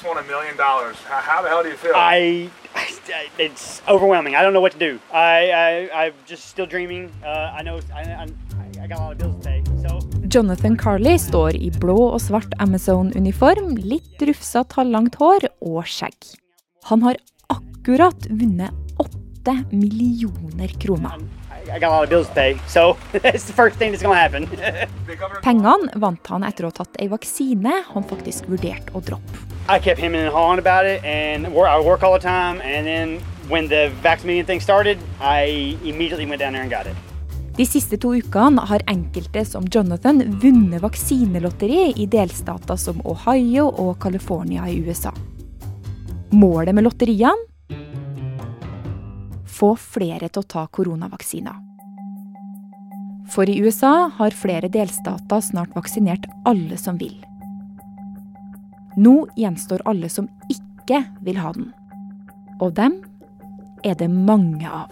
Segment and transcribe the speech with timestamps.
[0.00, 0.96] just won a million dollars.
[1.04, 1.92] How, how the hell do you feel?
[1.94, 2.48] I,
[3.38, 4.34] it's overwhelming.
[4.34, 4.98] I don't know what to do.
[5.12, 7.12] I, I I'm just still dreaming.
[7.22, 8.26] Uh, I know I, I,
[8.82, 9.62] I got a lot of bills to pay.
[9.82, 10.00] So.
[10.28, 16.32] Jonathan Carley står i blå og svart Amazon-uniform, litt rufsete halvlangt hår og skjegg.
[16.88, 17.20] Han har
[17.52, 18.72] akkurat vunnet
[19.02, 21.20] åtte millioner kroner.
[25.44, 29.46] Pengene vant han etter å ha tatt ei vaksine han faktisk vurderte å droppe.
[29.68, 32.60] I kept him and hawing about it, and I work all the time.
[32.62, 36.96] And then when the vaccinating thing started, I immediately went down there and got it.
[37.56, 43.98] De siste to ukene har enkelte som Jonathan vunnet vaksinelotteri i delstater som Ohio og
[44.02, 45.12] California i USA.
[46.30, 47.49] Målet med lotteriene?
[49.60, 51.58] Få flere til å ta koronavaksiner.
[53.30, 57.14] For i USA har flere delstater snart vaksinert alle som vil.
[58.98, 61.68] Nå gjenstår alle som ikke vil ha den.
[62.60, 62.98] Og dem
[63.86, 64.90] er det mange av.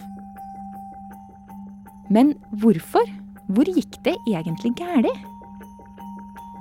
[2.12, 3.08] Men hvorfor?
[3.48, 5.08] Hvor gikk det egentlig galt?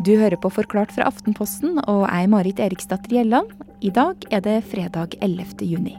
[0.05, 3.52] Du hører på Forklart fra Aftenposten, og jeg er Marit Eriksdatter Gjelland.
[3.81, 5.66] I dag er det fredag 11.
[5.67, 5.97] juni.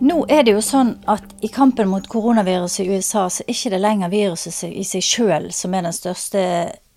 [0.00, 3.72] Nå er det jo sånn at i kampen mot koronaviruset i USA, så er ikke
[3.74, 6.44] det lenger viruset i seg sjøl som er den største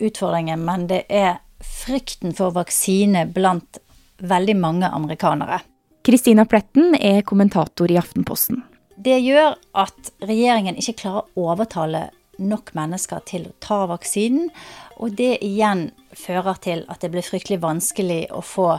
[0.00, 3.76] utfordringen, men det er frykten for vaksine blant
[4.24, 5.60] veldig mange amerikanere.
[6.04, 8.62] Kristina Pletten er kommentator i Aftenposten.
[8.96, 12.06] Det gjør at regjeringen ikke klarer å overtale
[12.40, 14.48] nok mennesker til å ta vaksinen,
[14.96, 18.70] og det igjen fører til at det blir fryktelig vanskelig å få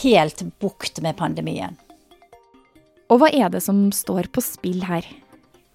[0.00, 1.76] helt bukt med pandemien.
[3.10, 5.06] Og hva er det som står på spill her?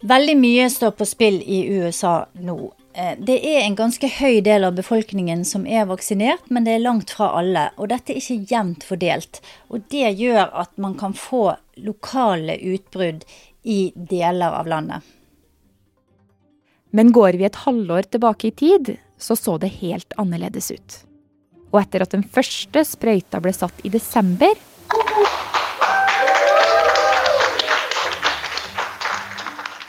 [0.05, 2.58] Veldig mye står på spill i USA nå.
[2.95, 6.86] Eh, det er en ganske høy del av befolkningen som er vaksinert, men det er
[6.86, 7.67] langt fra alle.
[7.75, 9.42] Og dette er ikke jevnt fordelt.
[9.67, 13.25] Og det gjør at man kan få lokale utbrudd
[13.64, 15.02] i deler av landet.
[16.95, 21.02] Men går vi et halvår tilbake i tid, så så det helt annerledes ut.
[21.73, 24.54] Og etter at den første sprøyta ble satt i desember,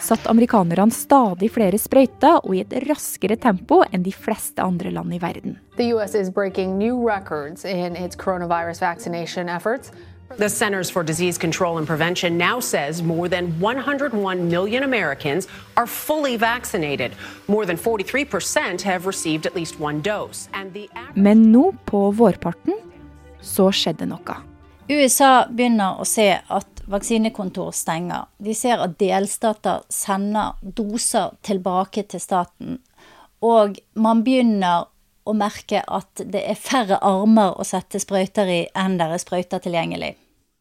[0.06, 5.14] satt amerikanerne stadig flere sprøyter og i et raskere tempo enn de fleste andre land
[5.14, 5.58] i verden.
[5.76, 9.90] The US is breaking new records in its coronavirus vaccination efforts.
[10.38, 15.46] The Centers for Disease Control and Prevention now says more than 101 million Americans
[15.76, 17.12] are fully vaccinated.
[17.46, 20.48] More than 43% have received at least one dose.
[21.14, 22.74] Men nå på vårparten
[23.40, 24.36] så skjedde noe.
[24.90, 28.26] USA begynner å se at vaksinekontor stenger.
[28.38, 32.78] De ser at delstater sender doser tilbake til staten.
[33.44, 34.86] Og man begynner
[35.26, 39.62] å merke at det er færre armer å sette sprøyter i enn det er sprøyter
[39.64, 40.14] tilgjengelig.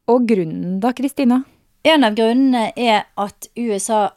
[0.09, 1.43] Og grunnen da, Kristina?
[1.85, 4.09] En av grunnene er at USA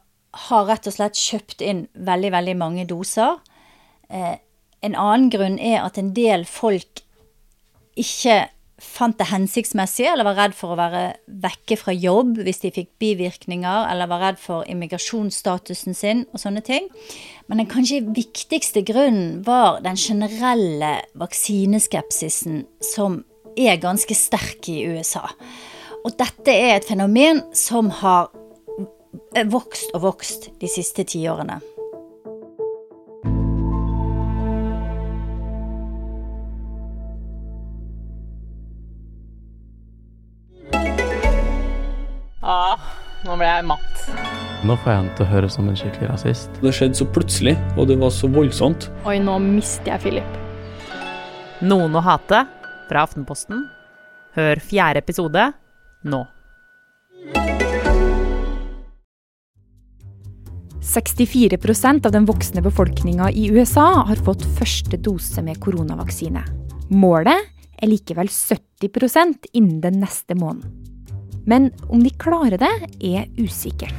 [0.48, 3.36] har rett og slett kjøpt inn veldig, veldig mange doser.
[4.08, 4.36] Eh,
[4.84, 7.02] en annen grunn er at en del folk
[7.98, 8.46] ikke
[8.78, 11.02] fant det hensiktsmessig, eller var redd for å være
[11.42, 16.62] vekke fra jobb hvis de fikk bivirkninger, eller var redd for immigrasjonsstatusen sin og sånne
[16.66, 16.86] ting.
[17.50, 22.62] Men den kanskje viktigste grunnen var den generelle vaksineskepsisen
[22.94, 23.22] som
[23.58, 25.26] er ganske sterk i USA.
[26.04, 28.30] Og dette er et fenomen som har
[29.50, 31.58] vokst og vokst de siste tiårene.
[43.38, 43.98] Nå ble jeg matt.
[44.66, 46.56] Nå får jeg han til å høres som en skikkelig rasist.
[46.58, 48.88] Det skjedde så plutselig, og det var så voldsomt.
[49.06, 50.38] Oi, nå mister jeg Philip.
[51.62, 52.42] Noen å hate
[52.88, 53.62] fra Aftenposten.
[54.34, 55.44] Hør fjerde episode
[56.10, 56.24] nå.
[60.88, 66.42] 64% av den voksne befolkninga i USA har fått første dose med koronavaksine.
[66.90, 70.87] Målet er likevel 70 innen den neste måneden.
[71.48, 73.94] Men om de klarer det, er usikkert.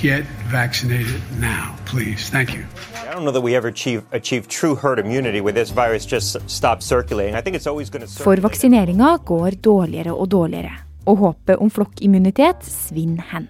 [0.00, 2.30] Get vaccinated now, please.
[2.30, 2.64] Thank you.
[2.94, 6.36] I don't know that we ever achieve, achieve true herd immunity where this virus just
[6.46, 7.34] stops circulating.
[7.34, 10.70] I think it's always going to For vaksineringa går dårligere og dårligere,
[11.06, 13.48] og håpet om flokkimmunitet svinner hen.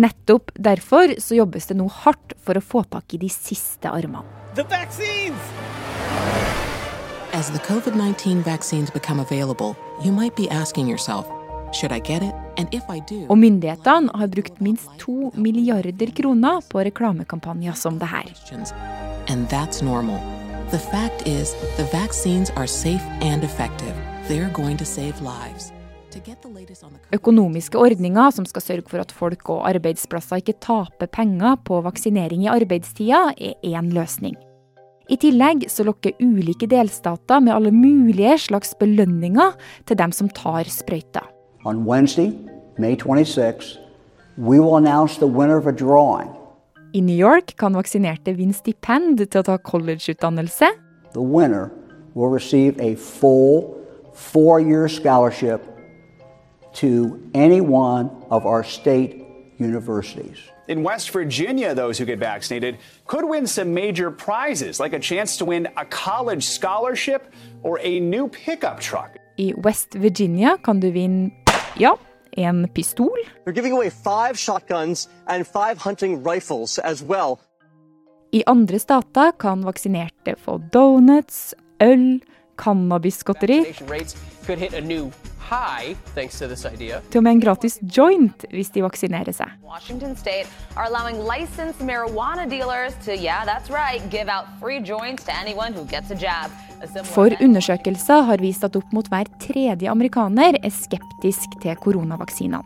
[0.00, 4.24] Nettopp derfor så jobbes det nå hardt for å få tak i de siste armene.
[4.56, 5.83] The vaccines!
[7.34, 11.26] As the COVID 19 vaccines become available, you might be asking yourself,
[11.72, 12.32] should I get it?
[12.56, 17.98] And if I do, Og myndighetene har brukt minst to milliarder kroner på reklamekampanjer som
[17.98, 18.24] det her.
[19.26, 20.20] And that's normal.
[20.70, 23.94] The fact is, the vaccines are safe and effective.
[24.28, 25.72] They're going to save lives.
[27.12, 32.44] Økonomiske ordninger som skal sørge for at folk og arbeidsplasser ikke taper penger på vaksinering
[32.44, 34.36] i arbeidstida, er én løsning.
[35.04, 39.52] I tillegg så lokker ulike delstater med alle mulige slags belønninger
[39.84, 41.26] til dem som tar sprøyta.
[41.64, 42.32] On Wednesday,
[42.78, 43.78] May 26,
[44.38, 46.30] we will announce the winner of a drawing.
[46.94, 50.72] I New York kan vaksinerte vinne stipend til å ta collegeutdannelse.
[51.12, 51.70] The winner
[52.14, 53.74] will receive a full
[54.14, 55.60] four-year scholarship
[56.74, 59.23] to any one of our state
[59.58, 60.38] universities.
[60.68, 65.36] In West Virginia, those who get vaccinated could win some major prizes, like a chance
[65.38, 69.18] to win a college scholarship or a new pickup truck.
[69.38, 71.32] I West Virginia kan du vinne
[71.76, 71.96] ja,
[72.36, 73.10] en pistol.
[73.44, 77.40] They're giving away five shotguns and five hunting rifles as well.
[78.32, 82.20] I andre stater kan vaksinerte få donuts, øl,
[82.56, 84.16] cannabisgodteri Vaccination rates
[84.46, 85.10] could hit a new
[85.50, 87.00] high thanks to this idea.
[87.10, 89.50] til og med en gratis joint hvis de vaksinerer seg.
[89.62, 95.24] Washington state are allowing licensed marijuana dealers to, yeah, that's right, give out free joints
[95.24, 96.50] to anyone who gets a jab.
[97.14, 102.60] For undersøkelser har vist at opp mot hver tredje amerikaner er skeptisk til koronavaksinene.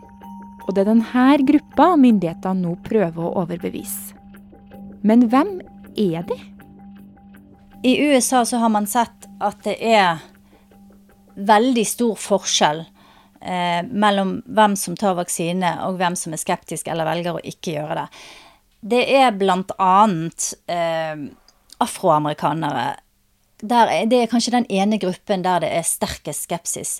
[0.67, 4.17] Og det er denne gruppa myndighetene nå prøver å overbevise.
[5.07, 5.61] Men hvem
[5.97, 6.37] er de?
[7.87, 10.19] I USA så har man sett at det er
[11.39, 12.85] veldig stor forskjell
[13.41, 17.77] eh, mellom hvem som tar vaksine og hvem som er skeptisk eller velger å ikke
[17.79, 18.07] gjøre det.
[18.95, 21.29] Det er blant annet eh,
[21.83, 22.89] afroamerikanere.
[23.59, 26.93] Er, det er kanskje den ene gruppen der det er sterkest skepsis.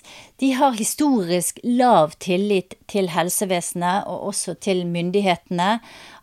[0.43, 5.77] De har historisk lav tillit til helsevesenet og også til myndighetene,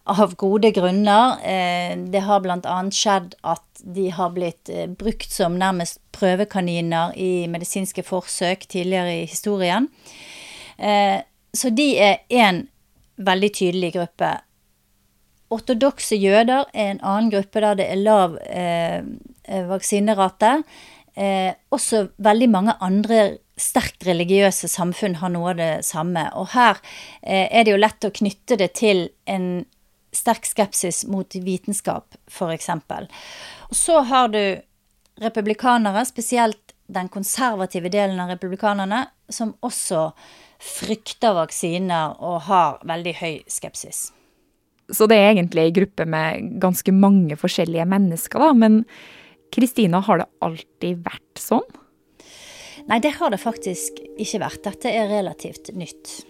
[0.07, 1.39] av gode grunner.
[1.43, 2.77] Eh, det har bl.a.
[2.95, 9.27] skjedd at de har blitt eh, brukt som nærmest prøvekaniner i medisinske forsøk tidligere i
[9.27, 9.89] historien.
[10.79, 11.19] Eh,
[11.57, 12.67] så de er én
[13.17, 14.37] veldig tydelig gruppe.
[15.51, 18.35] Ortodokse jøder er en annen gruppe der det er lav
[19.71, 20.51] vaksinerate.
[21.73, 23.21] Også veldig mange andre
[23.57, 26.27] sterkt religiøse samfunn har noe av det samme.
[26.35, 26.83] Og her
[27.23, 29.47] er det jo lett å knytte det til en
[30.17, 32.71] sterk skepsis mot vitenskap, f.eks.
[33.69, 34.43] Og så har du
[35.23, 40.11] republikanere, spesielt den konservative delen av republikanerne, som også
[40.63, 44.11] frykter vaksiner og har veldig høy skepsis.
[44.93, 48.53] Så det er egentlig ei gruppe med ganske mange forskjellige mennesker, da.
[48.55, 48.85] Men
[49.55, 51.67] Kristina, har det alltid vært sånn?
[52.87, 54.63] Nei, det har det faktisk ikke vært.
[54.69, 56.21] Dette er relativt nytt.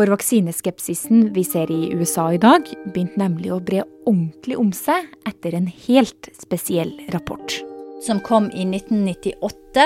[0.00, 5.10] For vaksineskepsisen vi ser i USA i dag, begynte nemlig å bre ordentlig om seg
[5.28, 7.52] etter en helt spesiell rapport.
[8.00, 9.84] Som kom i 1998,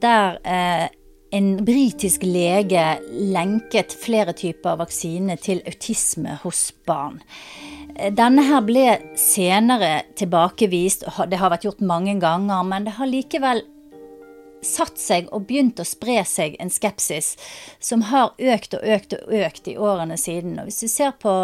[0.00, 0.86] der eh,
[1.36, 7.20] en britisk lege lenket flere typer vaksine til autisme hos barn.
[8.16, 8.86] Denne her ble
[9.20, 13.60] senere tilbakevist, det har vært gjort mange ganger, men det har likevel
[14.66, 17.34] satt seg og begynt å spre seg en skepsis
[17.82, 20.58] som har økt og økt og økt i årene siden.
[20.60, 21.34] Og hvis du ser på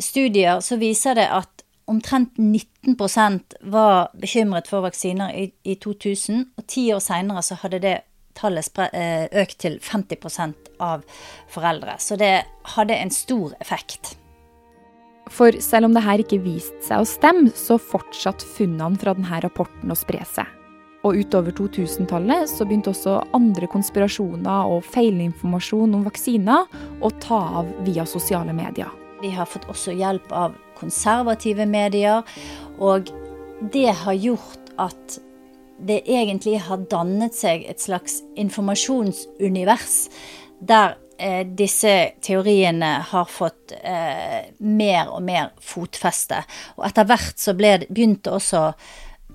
[0.00, 6.66] studier, så viser det at omtrent 19% var bekymret for vaksiner i, i 2000, og
[6.70, 7.96] ti år seinere så hadde det
[8.38, 11.02] tallet eh, økt til 50% av
[11.50, 11.98] foreldre.
[11.98, 12.44] Så det
[12.76, 14.14] hadde en stor effekt.
[15.30, 19.42] For selv om det her ikke viste seg å stemme, så fortsatte funnene fra denne
[19.44, 20.59] rapporten å spre seg.
[21.00, 26.68] Og utover 2000-tallet så begynte også andre konspirasjoner og feilinformasjon om vaksiner
[27.00, 28.90] å ta av via sosiale medier.
[29.22, 32.24] Vi har fått også hjelp av konservative medier,
[32.80, 33.08] og
[33.72, 35.20] det har gjort at
[35.80, 39.94] det egentlig har dannet seg et slags informasjonsunivers
[40.60, 46.42] der eh, disse teoriene har fått eh, mer og mer fotfeste.
[46.76, 48.66] Og etter hvert så ble begynte også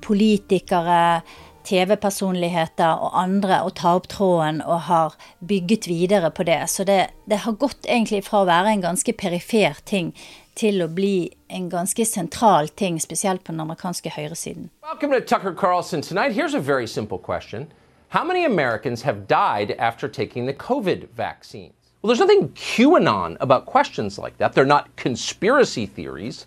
[0.05, 1.23] politikere,
[1.65, 6.61] TV-personligheter og andre å ta opp tråden og har bygget videre på det.
[6.71, 10.13] Så det, det har gått egentlig fra å være en ganske perifer ting
[10.55, 14.69] til å bli en ganske sentral ting, spesielt på den amerikanske høyresiden.
[14.87, 16.31] Velkommen til Tucker Carlson tonight.
[16.35, 17.67] Here's a very simple question.
[18.09, 21.73] How many Americans have died after taking the COVID vaccines?
[22.01, 24.53] Well, there's nothing QAnon about questions like that.
[24.53, 26.45] They're not conspiracy theories.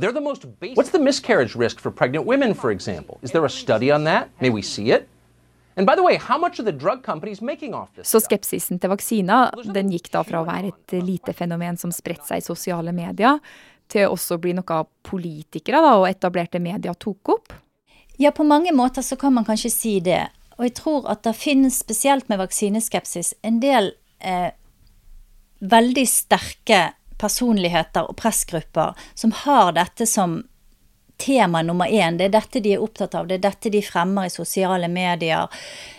[0.00, 0.76] They're the most basic.
[0.76, 3.18] What's the miscarriage risk for pregnant women, for example?
[3.22, 4.28] Is there a study on that?
[4.40, 5.08] May we see it?
[5.76, 8.08] And by the way, how much are the drug companies making off this?
[8.08, 12.26] Så skepsisen til vaksiner den gikk da fra å være et lite fenomen som spredte
[12.26, 13.38] seg i sosiale medier,
[13.90, 17.54] til også å bli noe politikere da, og etablerte medier tok opp?
[18.20, 20.26] Ja, på mange måter så kan man kanskje si det.
[20.58, 24.50] Og jeg tror at det finnes, spesielt med vaksineskepsis, en del eh,
[25.60, 26.82] veldig sterke
[27.20, 30.40] personligheter og pressgrupper som har dette som
[31.20, 32.16] tema nummer én.
[32.16, 35.48] Det er dette de er opptatt av, det er dette de fremmer i sosiale medier,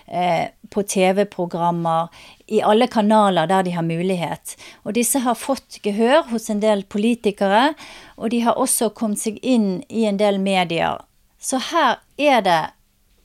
[0.07, 2.07] eh, på TV-programmer,
[2.47, 4.55] i alle kanaler der de har mulighet.
[4.83, 7.73] Og disse har fått gehør hos en del politikere,
[8.17, 11.03] og de har også kommet seg inn i en del medier.
[11.39, 12.61] Så her er det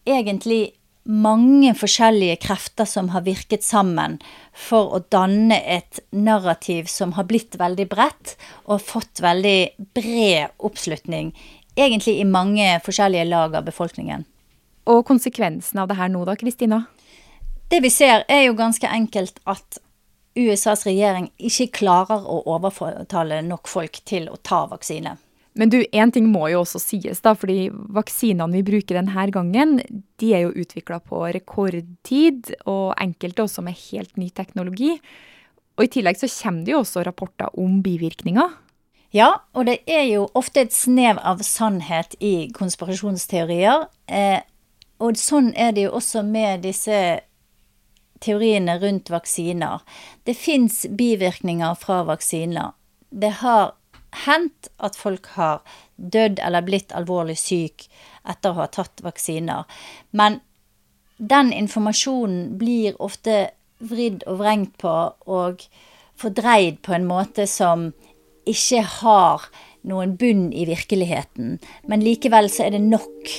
[0.07, 0.76] egentlig
[1.07, 4.19] mange forskjellige krefter som har virket sammen
[4.57, 8.35] for å danne et narrativ som har blitt veldig bredt
[8.65, 11.33] og fått veldig bred oppslutning
[11.77, 14.25] egentlig i mange forskjellige lag av befolkningen.
[14.87, 16.85] Og konsekvensen av det her nå da, Kristina?
[17.69, 19.81] Det vi ser er jo ganske enkelt at
[20.37, 25.17] USAs regjering ikke klarer å overtale nok folk til å ta vaksine.
[25.57, 29.79] Men du, én ting må jo også sies, da, fordi vaksinene vi bruker denne gangen,
[30.21, 34.99] de er jo utvikla på rekordtid, og enkelte også med helt ny teknologi.
[35.77, 38.53] Og i tillegg så kommer det jo også rapporter om bivirkninger.
[39.17, 43.87] Ja, og det er jo ofte et snev av sannhet i konspirasjonsteorier.
[44.13, 44.41] Eh,
[45.01, 46.99] og sånn er det jo også med disse
[48.25, 49.85] teoriene rundt vaksiner.
[50.25, 52.75] Det fins bivirkninger fra vaksiner.
[53.09, 53.77] Det har
[54.25, 55.63] hendt at folk har
[55.97, 57.87] dødd eller blitt alvorlig syk
[58.29, 59.65] etter å ha tatt vaksiner.
[60.11, 60.41] Men
[61.17, 64.95] den informasjonen blir ofte vridd og vrengt på
[65.33, 65.65] og
[66.17, 67.91] fordreid på en måte som
[68.49, 69.49] ikke har
[69.87, 73.33] noen bunn i virkeligheten, men likevel så er det nok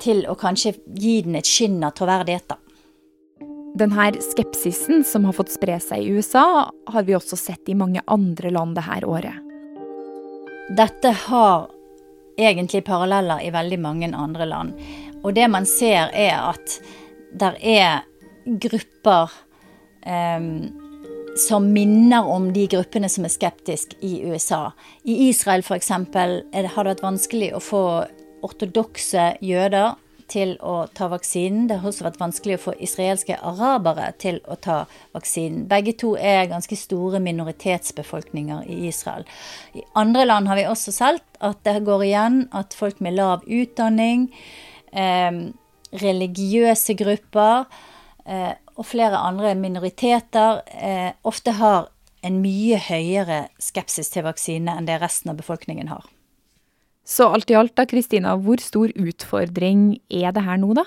[0.00, 2.58] til å kanskje gi den et skinn av troverdighet, da.
[3.80, 8.02] Denne skepsisen som har fått spre seg i USA, har vi også sett i mange
[8.10, 9.49] andre land dette året.
[10.76, 11.70] Dette har
[12.40, 14.76] egentlig paralleller i veldig mange andre land.
[15.24, 16.76] Og det man ser, er at
[17.36, 18.04] der er
[18.46, 19.32] grupper
[20.06, 20.70] um,
[21.38, 24.70] som minner om de gruppene som er skeptiske i USA.
[25.04, 25.90] I Israel f.eks.
[25.90, 27.84] har det vært vanskelig å få
[28.46, 29.98] ortodokse jøder
[30.30, 31.66] til å ta vaksinen.
[31.68, 34.84] Det har også vært vanskelig å få israelske arabere til å ta
[35.14, 35.66] vaksinen.
[35.70, 39.26] Begge to er ganske store minoritetsbefolkninger i Israel.
[39.74, 43.46] I andre land har vi også sett at det går igjen at folk med lav
[43.46, 44.28] utdanning,
[44.92, 45.30] eh,
[45.90, 47.64] religiøse grupper
[48.26, 51.90] eh, og flere andre minoriteter eh, ofte har
[52.22, 56.04] en mye høyere skepsis til vaksine enn det resten av befolkningen har.
[57.10, 60.86] Så alt i alt da, Kristina, hvor stor utfordring er det her nå, da?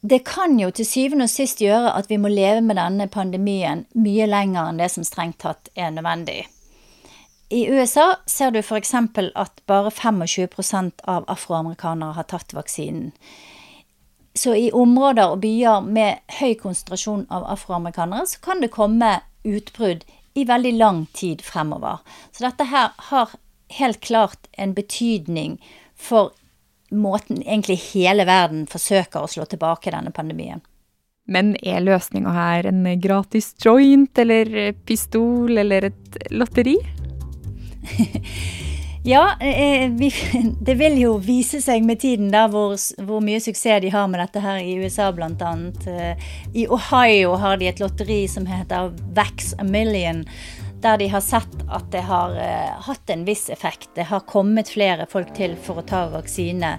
[0.00, 3.82] Det kan jo til syvende og sist gjøre at vi må leve med denne pandemien
[3.98, 6.44] mye lenger enn det som strengt tatt er nødvendig.
[7.50, 8.94] I USA ser du f.eks.
[8.94, 13.10] at bare 25% av afroamerikanere har tatt vaksinen.
[14.38, 20.06] Så i områder og byer med høy konsentrasjon av afroamerikanere, så kan det komme utbrudd
[20.38, 21.98] i veldig lang tid fremover.
[22.30, 23.34] Så dette her har
[23.78, 25.58] helt klart en betydning
[25.94, 26.32] for
[26.90, 30.62] måten egentlig hele verden forsøker å slå tilbake denne pandemien.
[31.30, 36.78] Men er løsninga her en gratis joint eller pistol eller et lotteri?
[39.02, 40.14] Ja, eh, vi,
[40.60, 44.20] det vil jo vise seg med tiden da hvor, hvor, mye suksess de har med
[44.20, 45.52] dette her i USA bl.a.
[45.88, 50.26] Eh, I Ohio har de et lotteri som heter Vax a Million.
[50.80, 53.90] Der de har sett at det har uh, hatt en viss effekt.
[53.94, 56.70] Det har kommet flere folk til for å ta vaksine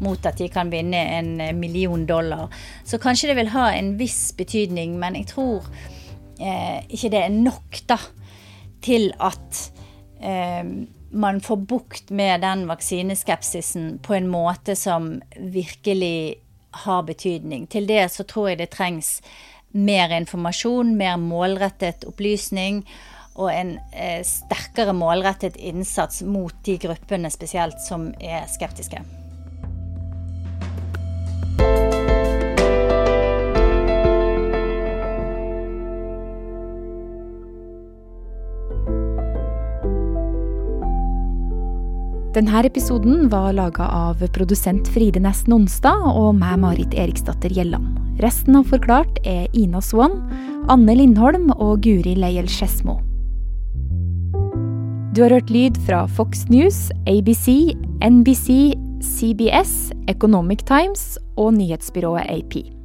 [0.00, 2.48] mot at de kan vinne en million dollar.
[2.84, 5.68] Så kanskje det vil ha en viss betydning, men jeg tror
[6.40, 8.00] uh, ikke det er nok da
[8.80, 9.62] til at
[10.24, 10.64] uh,
[11.10, 16.40] man får bukt med den vaksineskepsisen på en måte som virkelig
[16.86, 17.68] har betydning.
[17.68, 19.18] Til det så tror jeg det trengs
[19.76, 22.84] mer informasjon, mer målrettet opplysning
[23.40, 29.00] og en eh, sterkere målrettet innsats mot de gruppene spesielt som er skeptiske.
[42.30, 47.98] Denne episoden var laga av produsent Fride Nesten Nonstad og meg, Marit Eriksdatter Gjelland.
[48.22, 50.20] Resten av Forklart er Ina Swan,
[50.70, 53.00] Anne Lindholm og Guri Leiel Skedsmo.
[55.10, 62.79] Du har hørt lyd fra Fox News, ABC, NBC, CBS, Economic Times og nyhetsbyrået AP.